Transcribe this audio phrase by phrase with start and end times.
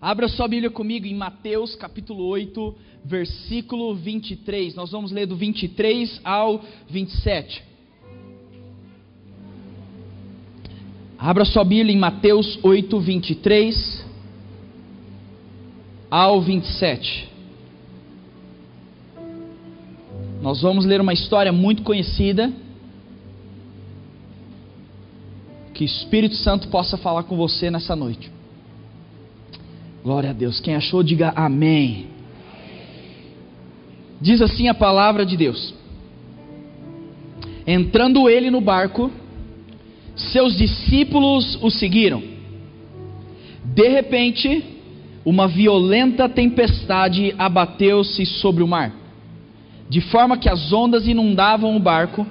[0.00, 4.74] Abra sua Bíblia comigo em Mateus capítulo 8, versículo 23.
[4.74, 7.64] Nós vamos ler do 23 ao 27.
[11.18, 14.04] Abra sua Bíblia em Mateus 8, 23
[16.10, 17.30] ao 27.
[20.42, 22.52] Nós vamos ler uma história muito conhecida.
[25.72, 28.35] Que o Espírito Santo possa falar com você nessa noite.
[30.06, 30.60] Glória a Deus.
[30.60, 32.06] Quem achou, diga amém.
[34.20, 35.74] Diz assim a palavra de Deus:
[37.66, 39.10] Entrando ele no barco,
[40.14, 42.22] seus discípulos o seguiram.
[43.64, 44.64] De repente,
[45.24, 48.94] uma violenta tempestade abateu-se sobre o mar,
[49.90, 52.24] de forma que as ondas inundavam o barco.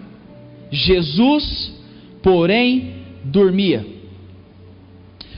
[0.71, 1.73] Jesus,
[2.23, 2.93] porém,
[3.25, 3.94] dormia.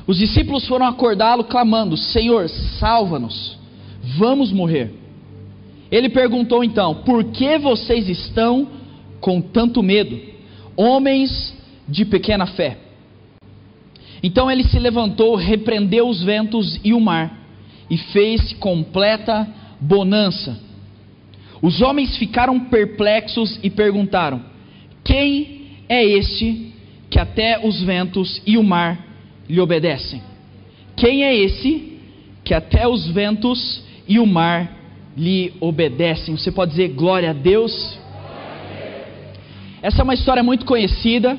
[0.07, 2.47] Os discípulos foram acordá-lo clamando: Senhor,
[2.79, 3.57] salva-nos,
[4.17, 4.93] vamos morrer.
[5.91, 8.69] Ele perguntou então: Por que vocês estão
[9.19, 10.17] com tanto medo,
[10.77, 11.53] homens
[11.87, 12.77] de pequena fé?
[14.23, 17.37] Então ele se levantou, repreendeu os ventos e o mar,
[17.89, 19.47] e fez completa
[19.79, 20.57] bonança.
[21.61, 24.41] Os homens ficaram perplexos e perguntaram:
[25.03, 26.73] Quem é este
[27.09, 29.06] que até os ventos e o mar
[29.49, 30.21] lhe obedecem.
[30.95, 31.99] Quem é esse
[32.43, 34.75] que até os ventos e o mar
[35.15, 36.37] lhe obedecem?
[36.37, 37.97] Você pode dizer glória a Deus?
[39.81, 41.37] Essa é uma história muito conhecida,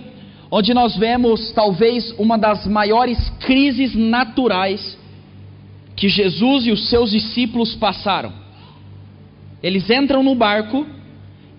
[0.50, 4.96] onde nós vemos talvez uma das maiores crises naturais
[5.96, 8.32] que Jesus e os seus discípulos passaram.
[9.60, 10.86] Eles entram no barco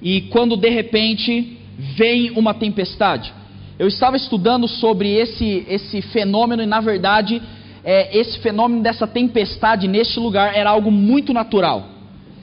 [0.02, 3.34] e quando de repente vem uma tempestade.
[3.80, 7.42] Eu estava estudando sobre esse, esse fenômeno e, na verdade,
[7.82, 11.88] é, esse fenômeno dessa tempestade neste lugar era algo muito natural.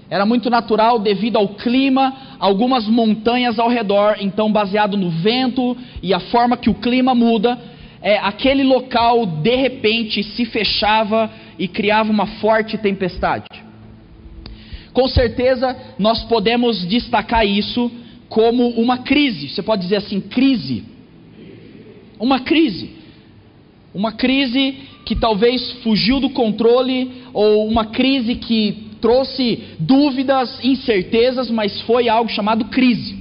[0.09, 6.15] Era muito natural devido ao clima, algumas montanhas ao redor, então, baseado no vento e
[6.15, 7.59] a forma que o clima muda,
[8.01, 13.45] é, aquele local de repente se fechava e criava uma forte tempestade.
[14.91, 17.93] Com certeza, nós podemos destacar isso
[18.27, 19.51] como uma crise.
[19.51, 20.96] Você pode dizer assim: crise
[22.19, 22.91] uma crise.
[23.95, 31.81] Uma crise que talvez fugiu do controle, ou uma crise que trouxe dúvidas, incertezas, mas
[31.83, 33.17] foi algo chamado crise.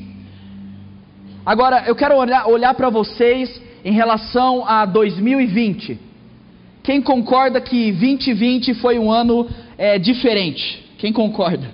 [1.46, 6.00] Agora, eu quero olhar, olhar para vocês em relação a 2020.
[6.82, 10.84] Quem concorda que 2020 foi um ano é, diferente?
[10.98, 11.70] Quem concorda?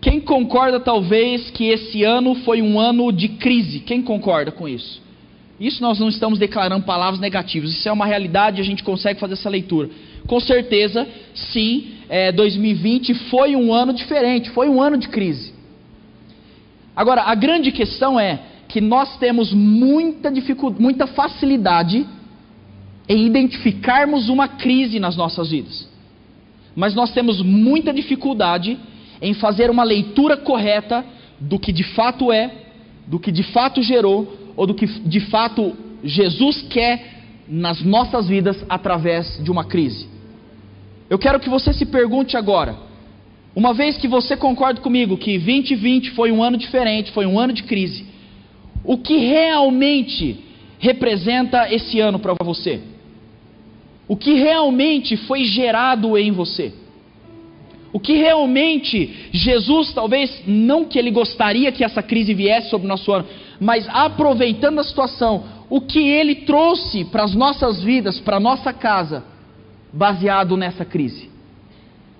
[0.00, 3.80] Quem concorda, talvez, que esse ano foi um ano de crise?
[3.80, 5.02] Quem concorda com isso?
[5.58, 9.18] Isso nós não estamos declarando palavras negativas, isso é uma realidade e a gente consegue
[9.18, 9.88] fazer essa leitura.
[10.26, 15.54] Com certeza, sim, é, 2020 foi um ano diferente, foi um ano de crise.
[16.94, 22.06] Agora, a grande questão é que nós temos muita dificuldade, muita facilidade
[23.08, 25.88] em identificarmos uma crise nas nossas vidas.
[26.74, 28.78] Mas nós temos muita dificuldade
[29.22, 31.04] em fazer uma leitura correta
[31.40, 32.50] do que de fato é,
[33.06, 37.16] do que de fato gerou ou do que de fato Jesus quer
[37.48, 40.08] nas nossas vidas através de uma crise.
[41.08, 42.76] Eu quero que você se pergunte agora,
[43.54, 47.52] uma vez que você concorda comigo que 2020 foi um ano diferente, foi um ano
[47.52, 48.06] de crise,
[48.82, 50.44] o que realmente
[50.78, 52.80] representa esse ano para você?
[54.08, 56.72] O que realmente foi gerado em você?
[57.92, 62.88] O que realmente Jesus, talvez não que ele gostaria que essa crise viesse sobre o
[62.88, 63.26] nosso ano,
[63.60, 68.72] mas aproveitando a situação, o que ele trouxe para as nossas vidas, para a nossa
[68.72, 69.24] casa,
[69.92, 71.30] baseado nessa crise.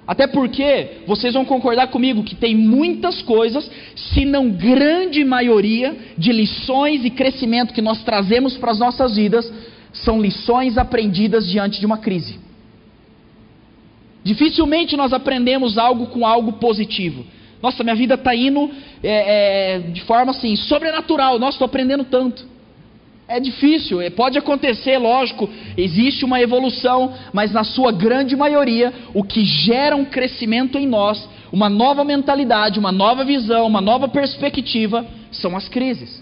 [0.06, 6.31] Até porque vocês vão concordar comigo que tem muitas coisas, se não grande maioria, de
[6.31, 9.53] lições e crescimento que nós trazemos para as nossas vidas,
[9.93, 12.38] são lições aprendidas diante de uma crise.
[14.27, 17.25] Dificilmente nós aprendemos algo com algo positivo.
[17.63, 18.69] Nossa, minha vida está indo
[19.01, 21.39] é, é, de forma assim, sobrenatural.
[21.39, 22.45] Nossa, estou aprendendo tanto.
[23.28, 29.23] É difícil, é, pode acontecer, lógico, existe uma evolução, mas na sua grande maioria, o
[29.23, 35.07] que gera um crescimento em nós, uma nova mentalidade, uma nova visão, uma nova perspectiva,
[35.31, 36.21] são as crises.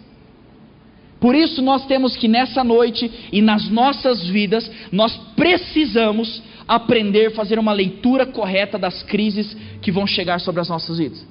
[1.18, 7.58] Por isso nós temos que nessa noite e nas nossas vidas, nós precisamos aprender fazer
[7.58, 11.24] uma leitura correta das crises que vão chegar sobre as nossas vidas.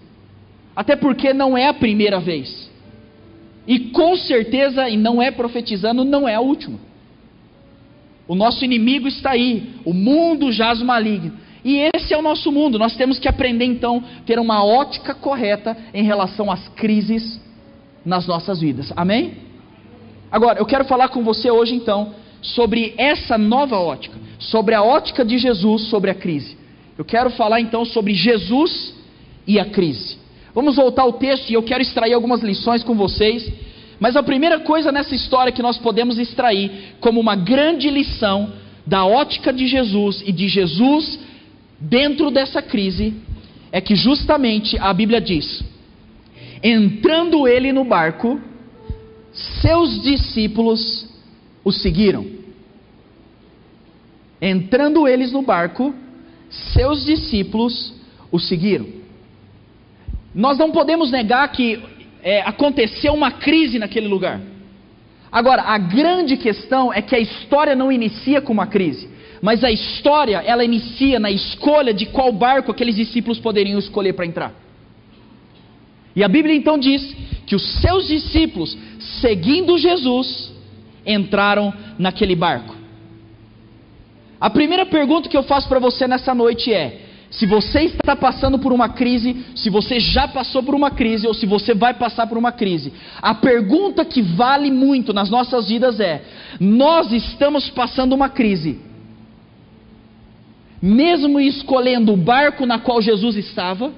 [0.75, 2.71] Até porque não é a primeira vez.
[3.67, 6.79] E com certeza, e não é profetizando, não é a última.
[8.27, 11.33] O nosso inimigo está aí, o mundo jaz maligno.
[11.63, 12.77] E esse é o nosso mundo.
[12.77, 17.39] Nós temos que aprender então ter uma ótica correta em relação às crises
[18.05, 18.91] nas nossas vidas.
[18.95, 19.35] Amém?
[20.29, 22.13] Agora, eu quero falar com você hoje então
[22.43, 26.55] sobre essa nova ótica, sobre a ótica de Jesus sobre a crise.
[26.97, 28.93] Eu quero falar então sobre Jesus
[29.47, 30.17] e a crise.
[30.53, 33.51] Vamos voltar ao texto e eu quero extrair algumas lições com vocês.
[33.99, 38.51] Mas a primeira coisa nessa história que nós podemos extrair como uma grande lição
[38.85, 41.19] da ótica de Jesus e de Jesus
[41.79, 43.13] dentro dessa crise
[43.71, 45.63] é que justamente a Bíblia diz:
[46.61, 48.39] entrando ele no barco,
[49.31, 51.07] seus discípulos
[51.63, 52.25] o seguiram.
[54.45, 55.95] Entrando eles no barco,
[56.49, 57.93] seus discípulos
[58.29, 58.85] o seguiram.
[60.35, 61.81] Nós não podemos negar que
[62.21, 64.41] é, aconteceu uma crise naquele lugar.
[65.31, 69.07] Agora, a grande questão é que a história não inicia com uma crise,
[69.41, 74.25] mas a história ela inicia na escolha de qual barco aqueles discípulos poderiam escolher para
[74.25, 74.53] entrar.
[76.13, 77.15] E a Bíblia então diz
[77.47, 78.77] que os seus discípulos,
[79.21, 80.51] seguindo Jesus,
[81.05, 82.82] entraram naquele barco.
[84.43, 86.99] A primeira pergunta que eu faço para você nessa noite é:
[87.31, 91.33] se você está passando por uma crise, se você já passou por uma crise ou
[91.33, 92.91] se você vai passar por uma crise,
[93.21, 96.25] a pergunta que vale muito nas nossas vidas é:
[96.59, 98.81] nós estamos passando uma crise,
[100.81, 103.93] mesmo escolhendo o barco na qual Jesus estava?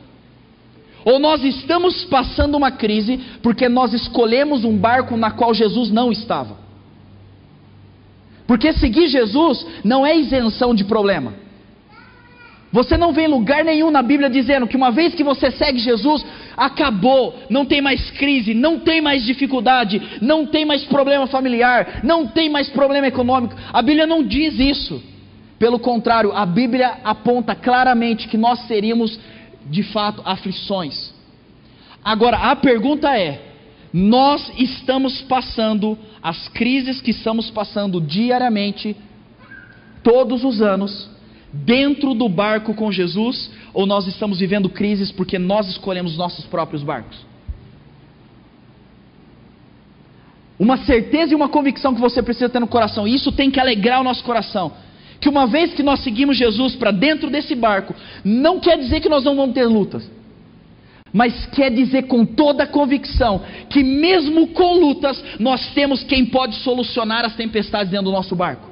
[1.03, 6.11] Ou nós estamos passando uma crise porque nós escolhemos um barco na qual Jesus não
[6.11, 6.64] estava?
[8.47, 11.45] Porque seguir Jesus não é isenção de problema.
[12.71, 16.25] Você não vê lugar nenhum na Bíblia dizendo que uma vez que você segue Jesus,
[16.57, 22.27] acabou, não tem mais crise, não tem mais dificuldade, não tem mais problema familiar, não
[22.27, 23.55] tem mais problema econômico.
[23.71, 25.01] A Bíblia não diz isso.
[25.57, 29.17] Pelo contrário, a Bíblia aponta claramente que nós seríamos
[29.67, 31.13] de fato aflições.
[32.03, 33.44] Agora, a pergunta é:
[33.97, 38.93] nós estamos passando as crises que estamos passando diariamente,
[40.03, 41.09] todos os anos,
[41.53, 46.83] dentro do barco com Jesus, ou nós estamos vivendo crises porque nós escolhemos nossos próprios
[46.83, 47.25] barcos?
[50.59, 53.61] Uma certeza e uma convicção que você precisa ter no coração, e isso tem que
[53.61, 54.73] alegrar o nosso coração.
[55.21, 57.95] Que uma vez que nós seguimos Jesus para dentro desse barco,
[58.25, 60.05] não quer dizer que nós não vamos ter lutas,
[61.15, 66.55] mas quer dizer com toda a convicção que, mesmo com lutas, nós temos quem pode
[66.55, 68.69] solucionar as tempestades dentro do nosso barco.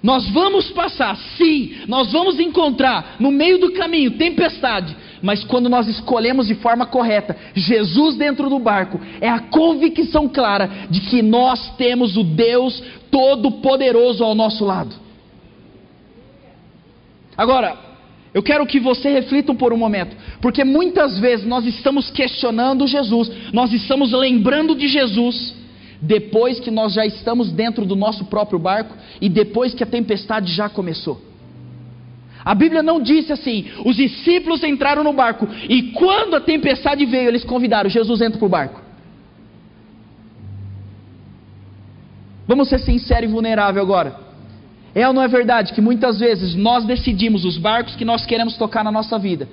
[0.00, 5.88] Nós vamos passar, sim, nós vamos encontrar no meio do caminho tempestade, mas quando nós
[5.88, 11.74] escolhemos de forma correta Jesus dentro do barco, é a convicção clara de que nós
[11.76, 14.94] temos o Deus Todo-Poderoso ao nosso lado.
[17.36, 17.85] Agora,
[18.36, 23.30] eu quero que você reflita por um momento, porque muitas vezes nós estamos questionando Jesus,
[23.50, 25.54] nós estamos lembrando de Jesus
[26.02, 30.52] depois que nós já estamos dentro do nosso próprio barco e depois que a tempestade
[30.52, 31.18] já começou.
[32.44, 37.28] A Bíblia não disse assim: os discípulos entraram no barco e quando a tempestade veio,
[37.28, 38.82] eles convidaram Jesus entra para o barco.
[42.46, 44.25] Vamos ser sinceros e vulneráveis agora.
[44.96, 48.56] É ou não é verdade que muitas vezes nós decidimos os barcos que nós queremos
[48.56, 49.46] tocar na nossa vida,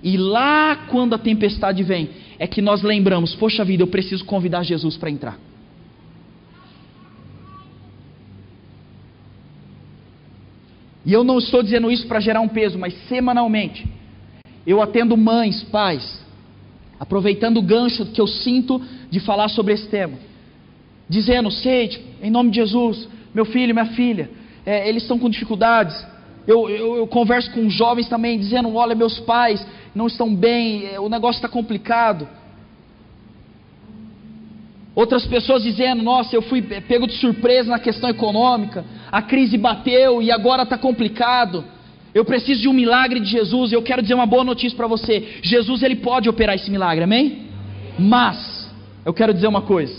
[0.00, 4.62] e lá quando a tempestade vem, é que nós lembramos: poxa vida, eu preciso convidar
[4.62, 5.36] Jesus para entrar.
[11.04, 13.84] E eu não estou dizendo isso para gerar um peso, mas semanalmente
[14.64, 16.24] eu atendo mães, pais,
[17.00, 18.80] aproveitando o gancho que eu sinto
[19.10, 20.16] de falar sobre esse tema,
[21.08, 25.94] dizendo: Seide, em nome de Jesus, meu filho, minha filha, é, eles estão com dificuldades.
[26.46, 31.00] Eu, eu, eu, converso com jovens também, dizendo: Olha, meus pais não estão bem, é,
[31.00, 32.28] o negócio está complicado.
[34.94, 40.22] Outras pessoas dizendo: Nossa, eu fui pego de surpresa na questão econômica, a crise bateu
[40.22, 41.64] e agora está complicado.
[42.14, 43.72] Eu preciso de um milagre de Jesus.
[43.72, 47.48] Eu quero dizer uma boa notícia para você: Jesus ele pode operar esse milagre, amém?
[47.98, 48.70] Mas
[49.04, 49.94] eu quero dizer uma coisa: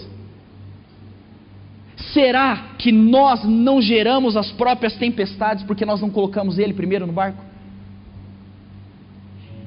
[1.98, 7.14] será que nós não geramos as próprias tempestades porque nós não colocamos Ele primeiro no
[7.14, 7.44] barco?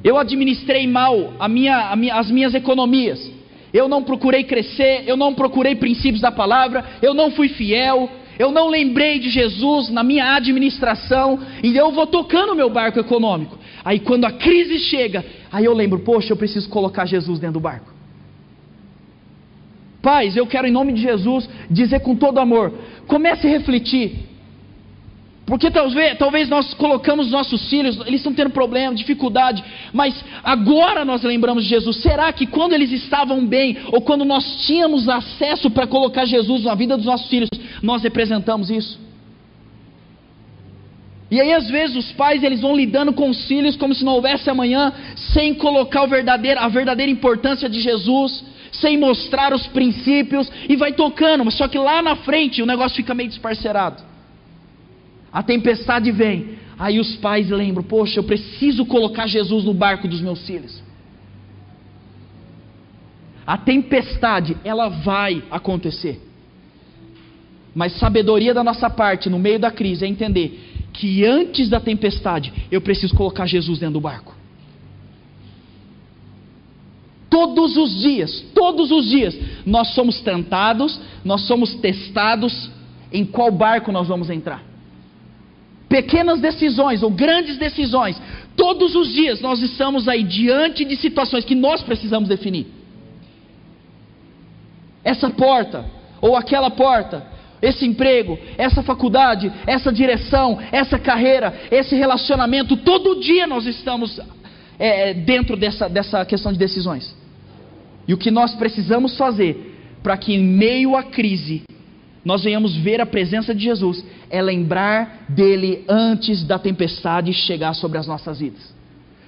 [0.04, 3.38] Eu administrei mal a minha, a minha, as minhas economias
[3.72, 8.08] eu não procurei crescer, eu não procurei princípios da palavra, eu não fui fiel,
[8.38, 12.98] eu não lembrei de Jesus na minha administração, e eu vou tocando o meu barco
[12.98, 13.58] econômico.
[13.84, 17.60] Aí quando a crise chega, aí eu lembro, poxa, eu preciso colocar Jesus dentro do
[17.60, 17.97] barco.
[20.08, 22.72] Pais, eu quero em nome de Jesus dizer com todo amor:
[23.06, 24.06] comece a refletir.
[25.44, 29.62] Porque talvez, talvez nós colocamos nossos filhos, eles estão tendo problema, dificuldade,
[29.92, 31.98] mas agora nós lembramos de Jesus.
[31.98, 36.74] Será que quando eles estavam bem, ou quando nós tínhamos acesso para colocar Jesus na
[36.74, 37.50] vida dos nossos filhos,
[37.82, 38.98] nós representamos isso?
[41.30, 44.14] E aí às vezes os pais eles vão lidando com os filhos como se não
[44.14, 44.90] houvesse amanhã,
[45.34, 51.44] sem colocar verdadeiro, a verdadeira importância de Jesus, sem mostrar os princípios e vai tocando,
[51.44, 54.02] mas só que lá na frente o negócio fica meio desparcerado.
[55.32, 56.58] A tempestade vem.
[56.78, 60.82] Aí os pais lembram: Poxa, eu preciso colocar Jesus no barco dos meus filhos.
[63.46, 66.20] A tempestade, ela vai acontecer.
[67.74, 72.52] Mas sabedoria da nossa parte, no meio da crise, é entender que antes da tempestade,
[72.70, 74.37] eu preciso colocar Jesus dentro do barco.
[77.38, 82.68] Todos os dias, todos os dias, nós somos tentados, nós somos testados
[83.12, 84.68] em qual barco nós vamos entrar
[85.88, 88.20] pequenas decisões ou grandes decisões,
[88.54, 92.66] todos os dias nós estamos aí diante de situações que nós precisamos definir.
[95.02, 95.86] Essa porta,
[96.20, 97.26] ou aquela porta,
[97.62, 104.20] esse emprego, essa faculdade, essa direção, essa carreira, esse relacionamento, todo dia nós estamos
[104.78, 107.16] é, dentro dessa, dessa questão de decisões.
[108.08, 111.62] E o que nós precisamos fazer para que em meio à crise
[112.24, 117.96] nós venhamos ver a presença de Jesus, é lembrar dele antes da tempestade chegar sobre
[117.96, 118.74] as nossas vidas.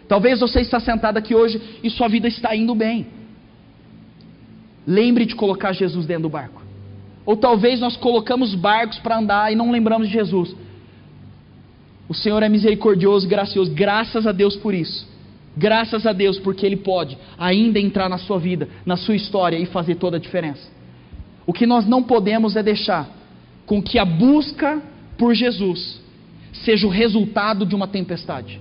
[0.08, 3.06] Talvez você está sentado aqui hoje e sua vida está indo bem.
[4.87, 6.62] Lembre de colocar Jesus dentro do barco.
[7.25, 10.54] Ou talvez nós colocamos barcos para andar e não lembramos de Jesus.
[12.08, 15.06] O Senhor é misericordioso, gracioso, graças a Deus por isso.
[15.57, 19.66] Graças a Deus porque Ele pode ainda entrar na sua vida, na sua história e
[19.66, 20.71] fazer toda a diferença.
[21.47, 23.09] O que nós não podemos é deixar
[23.66, 24.80] com que a busca
[25.19, 26.00] por Jesus
[26.52, 28.61] seja o resultado de uma tempestade.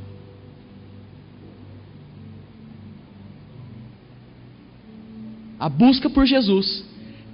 [5.60, 6.86] A busca por Jesus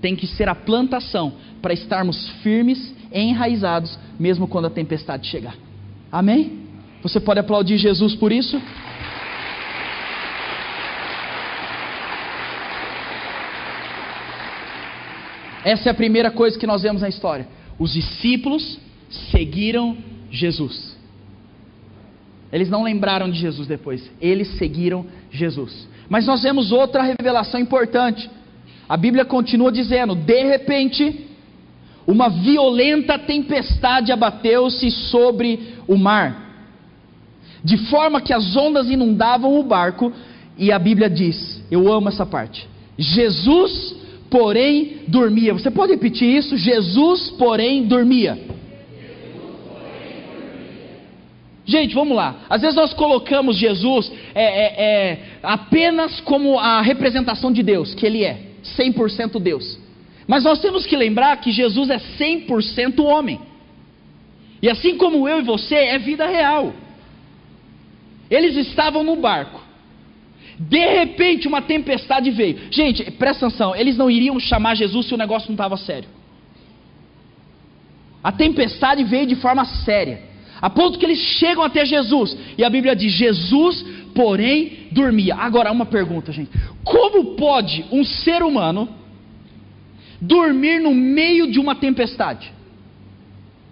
[0.02, 5.56] tem que ser a plantação para estarmos firmes e enraizados, mesmo quando a tempestade chegar.
[6.12, 6.60] Amém?
[7.04, 8.60] Você pode aplaudir Jesus por isso?
[15.66, 17.48] Essa é a primeira coisa que nós vemos na história.
[17.80, 18.78] Os discípulos
[19.32, 19.98] seguiram
[20.30, 20.96] Jesus.
[22.54, 25.88] Eles não lembraram de Jesus depois, eles seguiram Jesus.
[26.08, 28.30] Mas nós vemos outra revelação importante.
[28.88, 31.26] A Bíblia continua dizendo: de repente,
[32.06, 36.62] uma violenta tempestade abateu-se sobre o mar,
[37.64, 40.14] de forma que as ondas inundavam o barco,
[40.60, 42.70] e a Bíblia diz: eu amo essa parte.
[43.00, 45.54] Jesus porém dormia.
[45.54, 46.58] Você pode repetir isso?
[46.58, 48.38] Jesus, porém, dormia.
[51.66, 52.46] Gente, vamos lá.
[52.48, 58.06] Às vezes nós colocamos Jesus é, é, é, apenas como a representação de Deus, que
[58.06, 58.40] Ele é
[58.78, 59.80] 100% Deus.
[60.28, 63.40] Mas nós temos que lembrar que Jesus é 100% homem.
[64.62, 66.74] E assim como eu e você, é vida real.
[68.30, 69.65] Eles estavam no barco.
[70.60, 72.58] De repente, uma tempestade veio.
[72.72, 76.08] Gente, presta atenção: eles não iriam chamar Jesus se o negócio não estava sério.
[78.24, 80.22] A tempestade veio de forma séria,
[80.62, 83.86] a ponto que eles chegam até Jesus, e a Bíblia diz: Jesus,
[84.16, 85.36] porém, dormia.
[85.36, 86.50] Agora, uma pergunta, gente:
[86.84, 88.90] como pode um ser humano
[90.22, 92.52] dormir no meio de uma tempestade?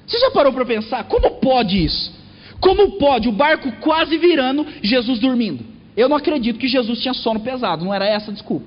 [0.05, 1.05] Você já parou para pensar?
[1.05, 2.13] Como pode isso?
[2.59, 5.72] Como pode o barco quase virando, Jesus dormindo?
[5.95, 8.65] Eu não acredito que Jesus tinha sono pesado, não era essa a desculpa.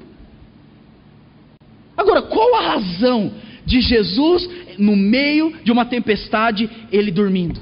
[1.96, 3.32] Agora, qual a razão
[3.64, 7.60] de Jesus, no meio de uma tempestade, ele dormindo?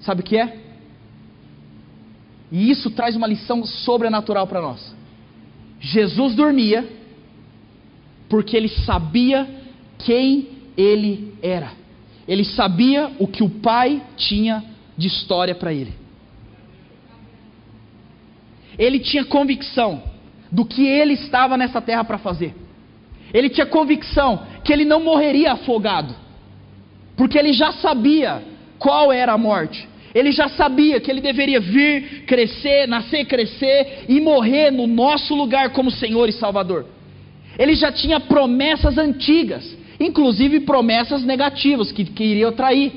[0.00, 0.58] Sabe o que é?
[2.52, 4.94] E isso traz uma lição sobrenatural para nós.
[5.80, 6.88] Jesus dormia
[8.28, 9.48] porque ele sabia
[9.98, 11.72] quem ele era.
[12.26, 14.62] Ele sabia o que o Pai tinha
[14.96, 16.07] de história para ele
[18.78, 20.02] ele tinha convicção
[20.50, 22.54] do que ele estava nessa terra para fazer.
[23.34, 26.14] Ele tinha convicção que ele não morreria afogado,
[27.16, 28.42] porque ele já sabia
[28.78, 29.86] qual era a morte.
[30.14, 35.70] Ele já sabia que ele deveria vir, crescer, nascer, crescer e morrer no nosso lugar
[35.70, 36.86] como Senhor e Salvador.
[37.58, 42.92] Ele já tinha promessas antigas, inclusive promessas negativas que, que iriam trair.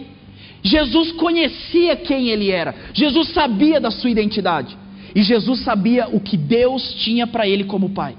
[0.63, 4.77] Jesus conhecia quem ele era, Jesus sabia da sua identidade.
[5.13, 8.15] E Jesus sabia o que Deus tinha para ele como pai.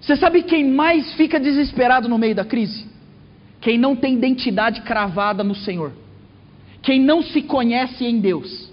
[0.00, 2.92] Você sabe quem mais fica desesperado no meio da crise?
[3.62, 5.92] quem não tem identidade cravada no Senhor,
[6.82, 8.70] quem não se conhece em Deus.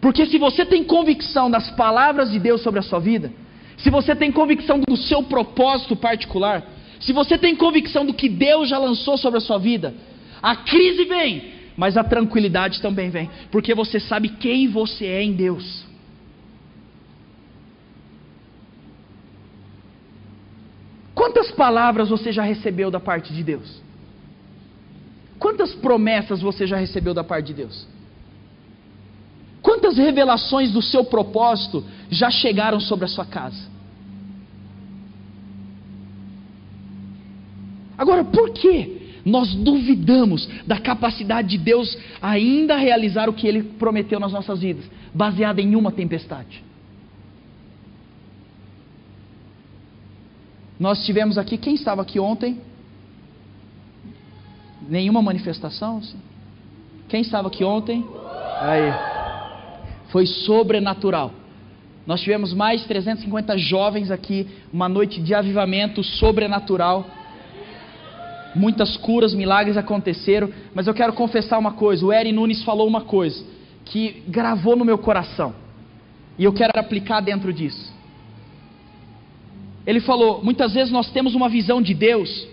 [0.00, 3.32] Porque se você tem convicção das palavras de Deus sobre a sua vida,
[3.78, 6.66] se você tem convicção do seu propósito particular,
[6.98, 9.94] se você tem convicção do que Deus já lançou sobre a sua vida,
[10.42, 11.44] a crise vem,
[11.80, 15.82] mas a tranquilidade também vem, porque você sabe quem você é em Deus.
[21.14, 23.80] Quantas palavras você já recebeu da parte de Deus?
[25.38, 27.88] Quantas promessas você já recebeu da parte de Deus?
[29.62, 33.70] Quantas revelações do seu propósito já chegaram sobre a sua casa?
[37.96, 44.18] Agora, por que nós duvidamos da capacidade de Deus ainda realizar o que Ele prometeu
[44.18, 44.84] nas nossas vidas,
[45.14, 46.62] baseado em uma tempestade?
[50.78, 52.58] Nós tivemos aqui, quem estava aqui ontem?
[54.88, 56.00] Nenhuma manifestação?
[57.06, 58.02] Quem estava aqui ontem?
[58.60, 58.90] Aí.
[60.08, 61.32] Foi sobrenatural.
[62.06, 67.06] Nós tivemos mais de 350 jovens aqui, uma noite de avivamento sobrenatural.
[68.54, 72.04] Muitas curas, milagres aconteceram, mas eu quero confessar uma coisa.
[72.04, 73.44] O Eri Nunes falou uma coisa
[73.84, 75.54] que gravou no meu coração.
[76.38, 77.92] E eu quero aplicar dentro disso.
[79.86, 82.48] Ele falou: muitas vezes nós temos uma visão de Deus,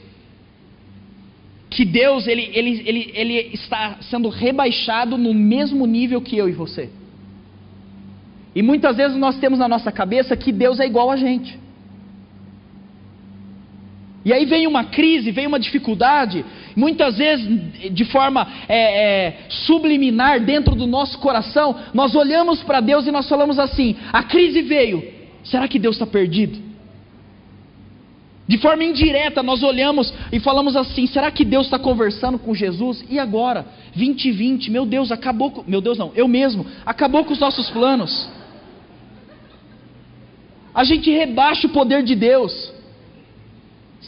[1.70, 6.52] que Deus ele, ele, ele, ele está sendo rebaixado no mesmo nível que eu e
[6.52, 6.90] você.
[8.56, 11.60] E muitas vezes nós temos na nossa cabeça que Deus é igual a gente.
[14.28, 16.44] E aí vem uma crise, vem uma dificuldade,
[16.76, 17.48] muitas vezes
[17.94, 23.30] de forma é, é, subliminar dentro do nosso coração, nós olhamos para Deus e nós
[23.30, 25.02] falamos assim: a crise veio,
[25.46, 26.60] será que Deus está perdido?
[28.46, 33.06] De forma indireta, nós olhamos e falamos assim: será que Deus está conversando com Jesus?
[33.10, 33.66] E agora?
[33.96, 35.64] 2020, meu Deus, acabou com.
[35.66, 38.28] Meu Deus, não, eu mesmo, acabou com os nossos planos.
[40.76, 42.76] A gente rebaixa o poder de Deus.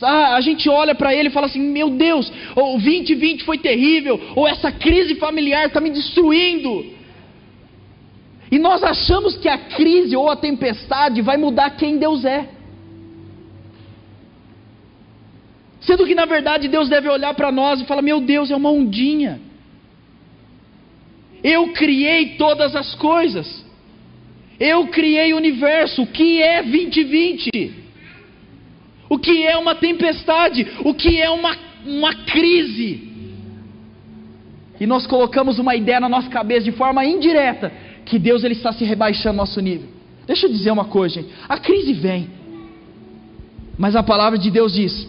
[0.02, 4.20] Ah, a gente olha para ele e fala assim: meu Deus, o 2020 foi terrível,
[4.36, 6.86] ou essa crise familiar está me destruindo.
[8.52, 12.50] E nós achamos que a crise ou a tempestade vai mudar quem Deus é.
[15.82, 18.72] Sendo que na verdade Deus deve olhar para nós e falar: Meu Deus, é uma
[18.72, 19.40] ondinha.
[21.44, 23.66] Eu criei todas as coisas.
[24.60, 26.02] Eu criei o universo.
[26.02, 27.79] O que é 2020?
[29.10, 30.68] O que é uma tempestade?
[30.84, 33.10] O que é uma, uma crise?
[34.80, 37.72] E nós colocamos uma ideia na nossa cabeça de forma indireta
[38.06, 39.90] que Deus ele está se rebaixando nosso nível.
[40.26, 41.30] Deixa eu dizer uma coisa, gente.
[41.48, 42.30] A crise vem.
[43.78, 45.08] Mas a palavra de Deus diz: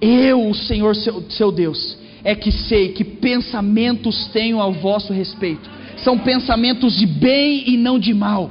[0.00, 5.68] eu, o Senhor seu, seu Deus, é que sei que pensamentos tenho ao vosso respeito.
[5.98, 8.50] São pensamentos de bem e não de mal.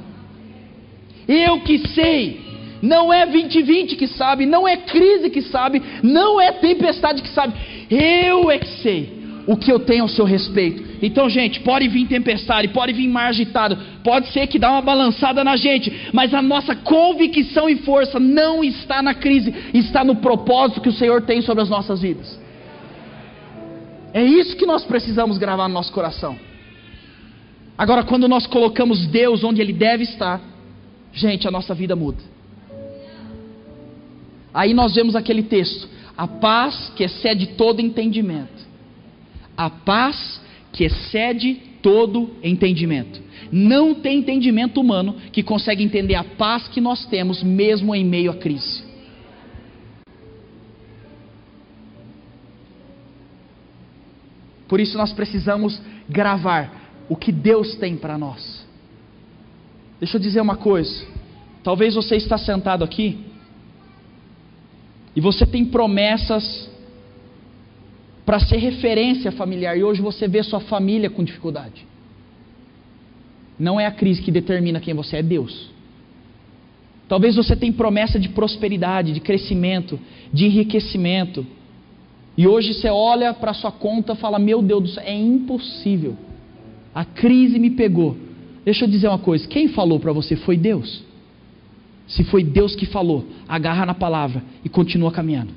[1.28, 2.40] Eu que sei,
[2.82, 7.54] não é 2020 que sabe, não é crise que sabe, não é tempestade que sabe.
[7.90, 10.84] Eu é que sei o que eu tenho ao seu respeito.
[11.02, 15.44] Então, gente, pode vir tempestade, pode vir mar agitado, pode ser que dá uma balançada
[15.44, 20.82] na gente, mas a nossa convicção e força não está na crise, está no propósito
[20.82, 22.40] que o Senhor tem sobre as nossas vidas.
[24.14, 26.38] É isso que nós precisamos gravar no nosso coração.
[27.76, 30.42] Agora, quando nós colocamos Deus onde Ele deve estar,
[31.12, 32.20] gente, a nossa vida muda.
[34.54, 38.70] Aí nós vemos aquele texto: a paz que excede todo entendimento
[39.60, 40.40] a paz
[40.72, 43.22] que excede todo entendimento.
[43.52, 48.32] Não tem entendimento humano que consegue entender a paz que nós temos mesmo em meio
[48.32, 48.86] à crise.
[54.66, 58.66] Por isso nós precisamos gravar o que Deus tem para nós.
[60.00, 61.06] Deixa eu dizer uma coisa.
[61.66, 63.26] Talvez você está sentado aqui
[65.16, 66.70] e você tem promessas
[68.26, 69.78] para ser referência familiar.
[69.78, 71.86] E hoje você vê sua família com dificuldade.
[73.58, 75.70] Não é a crise que determina quem você é, é Deus.
[77.08, 80.00] Talvez você tenha promessa de prosperidade, de crescimento,
[80.32, 81.46] de enriquecimento.
[82.38, 86.16] E hoje você olha para sua conta e fala: Meu Deus do céu, é impossível.
[86.94, 88.16] A crise me pegou.
[88.64, 91.04] Deixa eu dizer uma coisa: quem falou para você foi Deus.
[92.10, 95.54] Se foi Deus que falou, agarra na palavra e continua caminhando.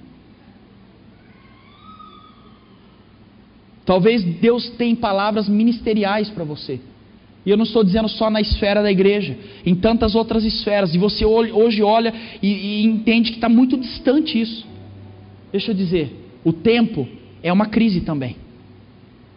[3.85, 6.79] Talvez Deus tenha palavras ministeriais para você.
[7.45, 9.37] E eu não estou dizendo só na esfera da igreja,
[9.67, 10.95] em tantas outras esferas.
[10.95, 14.65] E você hoje olha e, e entende que está muito distante isso.
[15.51, 17.09] Deixa eu dizer, o tempo
[17.43, 18.37] é uma crise também.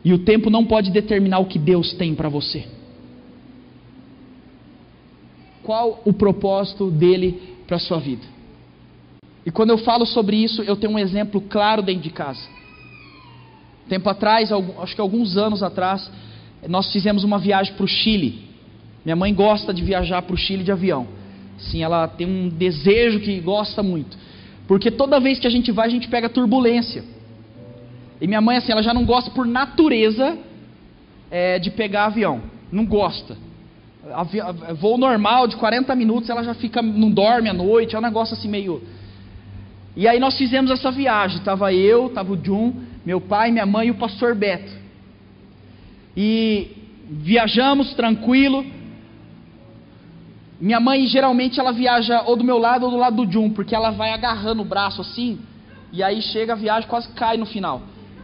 [0.04, 2.75] E o tempo não pode determinar o que Deus tem para você.
[5.66, 8.24] Qual o propósito dele para a sua vida?
[9.44, 12.48] E quando eu falo sobre isso, eu tenho um exemplo claro dentro de casa.
[13.90, 16.12] Tempo atrás, acho que alguns anos atrás,
[16.68, 18.44] nós fizemos uma viagem para o Chile.
[19.04, 21.08] Minha mãe gosta de viajar para o Chile de avião.
[21.58, 24.18] Sim, ela tem um desejo que gosta muito.
[24.68, 27.04] Porque toda vez que a gente vai, a gente pega turbulência.
[28.22, 30.38] E minha mãe, assim, ela já não gosta por natureza
[31.30, 32.42] é, de pegar avião.
[32.72, 33.38] Não gosta.
[34.76, 38.36] Voo normal de 40 minutos, ela já fica, não dorme à noite, é um negócio
[38.36, 38.84] assim meio.
[39.96, 41.42] E aí nós fizemos essa viagem.
[41.42, 42.74] Tava eu, tava o Jun,
[43.06, 44.72] meu pai, minha mãe e o pastor Beto.
[46.16, 46.70] E
[47.10, 48.66] viajamos tranquilo.
[50.62, 53.74] Minha mãe geralmente ela viaja ou do meu lado ou do lado do Jun, porque
[53.74, 55.40] ela vai agarrando o braço assim,
[55.92, 57.82] e aí chega a viagem quase cai no final.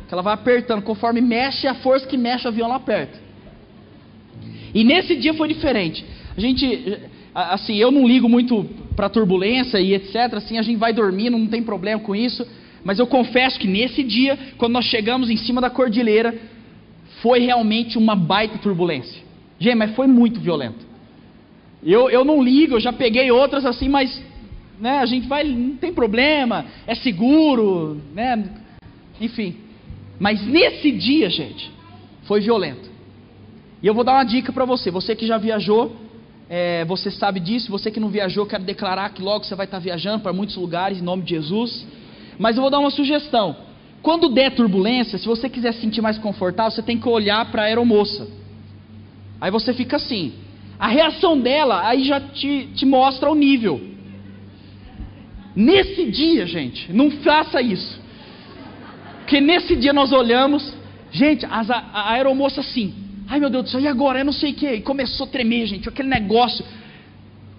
[0.07, 3.30] Que ela vai apertando, conforme mexe a força que mexe o avião ela aperta.
[4.73, 6.03] E nesse dia foi diferente.
[6.35, 6.99] A gente,
[7.33, 10.33] assim, eu não ligo muito para turbulência e etc.
[10.33, 12.45] Assim, a gente vai dormindo, não tem problema com isso.
[12.83, 16.33] Mas eu confesso que nesse dia, quando nós chegamos em cima da cordilheira,
[17.21, 19.21] foi realmente uma baita turbulência.
[19.59, 20.85] Gente, mas foi muito violento.
[21.83, 24.21] Eu, eu não ligo, eu já peguei outras assim, mas
[24.79, 28.43] né, a gente vai, não tem problema, é seguro, né?
[29.19, 29.55] Enfim.
[30.19, 31.71] Mas nesse dia, gente,
[32.23, 32.90] foi violento.
[33.81, 34.91] E eu vou dar uma dica para você.
[34.91, 35.95] Você que já viajou,
[36.49, 37.71] é, você sabe disso.
[37.71, 40.99] Você que não viajou, quero declarar que logo você vai estar viajando para muitos lugares
[40.99, 41.87] em nome de Jesus.
[42.37, 43.55] Mas eu vou dar uma sugestão.
[44.01, 47.63] Quando der turbulência, se você quiser se sentir mais confortável, você tem que olhar para
[47.63, 48.27] a aeromoça.
[49.39, 50.33] Aí você fica assim.
[50.79, 53.79] A reação dela aí já te, te mostra o nível.
[55.55, 57.99] Nesse dia, gente, não faça isso.
[59.19, 60.73] Porque nesse dia nós olhamos,
[61.11, 62.93] gente, as, a, a aeromoça assim,
[63.31, 64.19] ai meu Deus do céu, e agora?
[64.19, 64.67] Eu não sei o que.
[64.67, 66.65] E começou a tremer, gente, aquele negócio.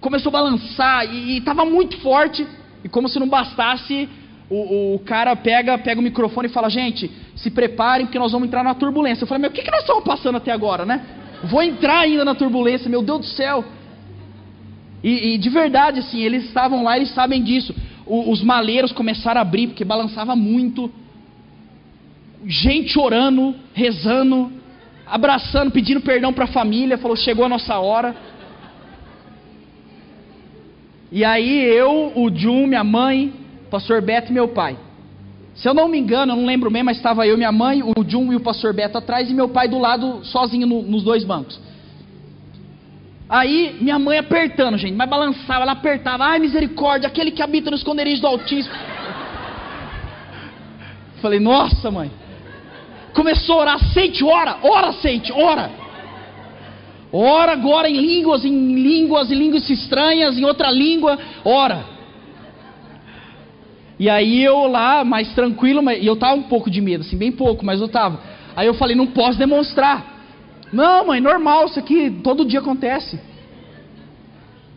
[0.03, 2.47] Começou a balançar e estava muito forte.
[2.85, 4.07] E como se não bastasse,
[4.51, 8.49] o, o, cara pega, pega o microfone e fala: Gente, se preparem porque nós vamos
[8.49, 9.23] entrar na turbulência.
[9.25, 11.07] Eu falei: Meu, o que, que nós estamos passando até agora, né?
[11.45, 13.65] Vou entrar ainda na turbulência, meu Deus do céu.
[15.03, 17.75] E, e de verdade, assim, eles estavam lá, eles sabem disso.
[18.05, 20.93] O, os maleiros começaram a abrir, porque balançava muito.
[22.45, 24.53] Gente orando, rezando,
[25.07, 26.99] abraçando, pedindo perdão para a família.
[26.99, 28.15] Falou: chegou a nossa hora.
[31.11, 33.33] E aí eu, o Jun, minha mãe,
[33.71, 34.77] pastor Beto e meu pai.
[35.55, 37.93] Se eu não me engano, eu não lembro bem, mas estava eu, minha mãe, o
[38.09, 41.25] Jun e o pastor Beto atrás e meu pai do lado, sozinho no, nos dois
[41.25, 41.61] bancos.
[43.29, 47.77] Aí minha mãe apertando, gente, mas balançava, ela apertava, ai misericórdia, aquele que habita no
[47.77, 48.75] esconderijo do Altíssimo.
[51.21, 52.11] Falei, nossa mãe.
[53.15, 55.71] Começou a orar, sente, ora, ora, sente, ora.
[57.13, 61.85] Ora agora em línguas, em línguas, em línguas estranhas, em outra língua, ora.
[63.99, 67.31] E aí eu lá, mais tranquilo, e eu tava um pouco de medo, assim, bem
[67.31, 68.19] pouco, mas eu tava.
[68.57, 70.05] Aí eu falei, não posso demonstrar.
[70.73, 73.21] Não, mãe, normal, isso aqui todo dia acontece.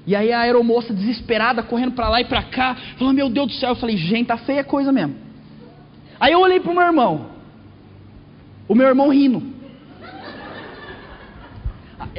[0.06, 3.54] E aí a aeromoça desesperada, correndo para lá e para cá, falando, meu Deus do
[3.54, 5.16] céu, eu falei, gente, tá feia coisa mesmo.
[6.20, 7.35] Aí eu olhei pro meu irmão,
[8.68, 9.56] o meu irmão rindo.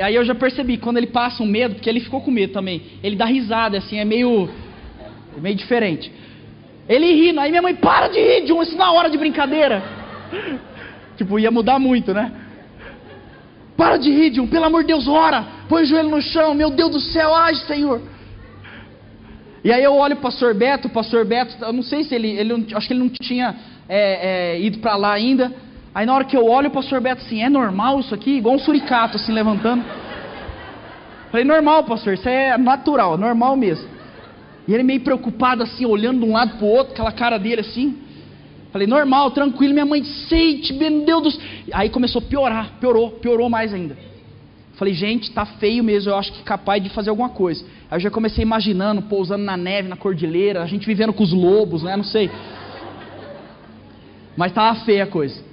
[0.00, 2.82] Aí eu já percebi, quando ele passa um medo, porque ele ficou com medo também,
[3.02, 4.48] ele dá risada, assim, é meio,
[5.36, 6.12] é meio diferente.
[6.88, 9.82] Ele rindo, aí minha mãe, para de rir, John, isso na hora de brincadeira.
[11.16, 12.32] tipo, ia mudar muito, né?
[13.76, 16.70] Para de rir, John, pelo amor de Deus, ora, põe o joelho no chão, meu
[16.70, 18.00] Deus do céu, age, Senhor.
[19.64, 22.28] E aí eu olho o pastor Beto, o pastor Beto, eu não sei se ele,
[22.28, 23.56] ele acho que ele não tinha
[23.88, 25.52] é, é, ido para lá ainda.
[25.96, 28.32] Aí na hora que eu olho o pastor Beto assim, é normal isso aqui?
[28.36, 29.82] Igual um suricato assim levantando.
[31.30, 33.88] Falei, normal, pastor, isso é natural, normal mesmo.
[34.68, 37.62] E ele meio preocupado assim, olhando de um lado para o outro, aquela cara dele
[37.62, 37.96] assim.
[38.72, 41.40] Falei, normal, tranquilo, minha mãe, sente, meu Deus.
[41.72, 43.96] Aí começou a piorar, piorou, piorou mais ainda.
[44.74, 47.64] Falei, gente, tá feio mesmo, eu acho que capaz de fazer alguma coisa.
[47.90, 51.32] Aí eu já comecei imaginando, pousando na neve, na cordilheira, a gente vivendo com os
[51.32, 52.30] lobos, né, não sei.
[54.36, 55.45] Mas tava feia a coisa.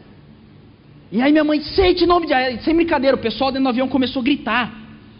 [1.13, 2.63] E aí minha mãe, sente nome de...
[2.63, 4.73] Sem brincadeira, o pessoal dentro do avião começou a gritar.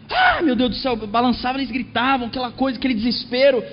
[0.10, 3.64] Ah, meu Deus do céu, balançava, eles gritavam, aquela coisa, aquele desespero.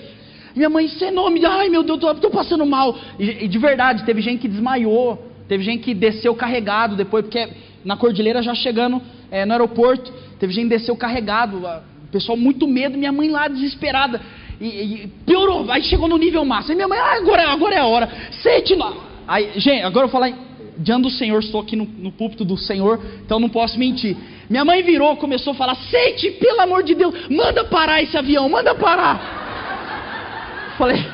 [0.54, 2.94] Minha mãe, sem nome, ai meu Deus, estou passando mal.
[3.18, 7.48] E, e, de verdade, teve gente que desmaiou, teve gente que desceu carregado depois, porque
[7.82, 12.68] na cordilheira já chegando é, no aeroporto, teve gente que desceu carregado, o pessoal muito
[12.68, 14.20] medo, minha mãe lá desesperada.
[14.60, 16.74] E, e piorou, aí chegou no nível máximo.
[16.74, 18.10] E minha mãe, ah, agora, agora é a hora.
[18.42, 18.92] Sente lá.
[19.26, 20.49] Aí, gente, agora eu vou falar
[20.80, 24.16] diante do Senhor, estou aqui no, no púlpito do Senhor, então não posso mentir.
[24.48, 28.48] Minha mãe virou, começou a falar: Sente, pelo amor de Deus, manda parar esse avião,
[28.48, 30.74] manda parar.
[30.78, 31.04] Falei,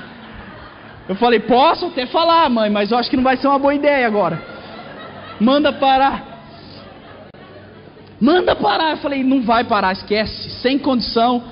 [1.08, 3.74] eu falei: Posso até falar, mãe, mas eu acho que não vai ser uma boa
[3.74, 4.40] ideia agora.
[5.40, 6.34] Manda parar.
[8.20, 8.92] Manda parar.
[8.92, 11.42] Eu falei: Não vai parar, esquece, sem condição.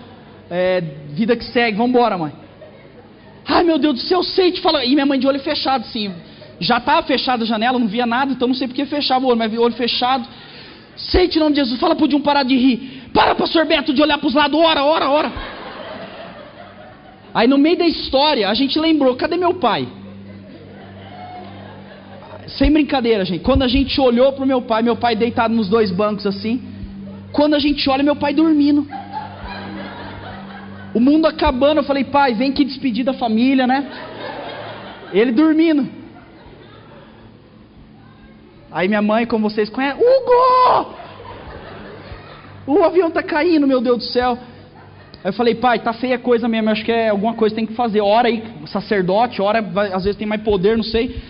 [0.49, 2.33] É, vida que segue, vamos embora, mãe.
[3.47, 4.85] Ai meu Deus do céu, sente, fala.
[4.85, 6.15] E minha mãe de olho fechado, assim.
[6.61, 9.39] Já estava fechada a janela, não via nada, então não sei porque fechava o olho,
[9.39, 10.27] mas vi o olho fechado.
[10.97, 13.03] Sente em nome de Jesus, fala para Dion parar de rir.
[13.13, 15.33] Para, pastor Beto, de olhar para os lados, ora, ora, ora.
[17.35, 19.89] Aí no meio da história, a gente lembrou, cadê meu pai?
[22.47, 23.43] Sem brincadeira, gente.
[23.43, 26.63] Quando a gente olhou para o meu pai, meu pai deitado nos dois bancos assim.
[27.33, 28.87] Quando a gente olha, meu pai dormindo.
[30.95, 33.85] O mundo acabando, eu falei, pai, vem que despedir da família, né?
[35.13, 36.04] Ele dormindo.
[38.75, 40.95] Aí minha mãe, como vocês conhecem, Hugo!
[42.67, 44.37] O avião tá caindo, meu Deus do céu.
[45.23, 47.67] Aí eu falei, pai, tá feia coisa mesmo, acho que é alguma coisa que tem
[47.69, 48.01] que fazer.
[48.01, 51.23] Ora aí, sacerdote, ora, vai, às vezes tem mais poder, não sei.